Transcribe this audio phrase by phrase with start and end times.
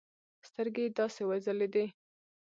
[0.47, 1.85] سترگې يې داسې وځلېدې.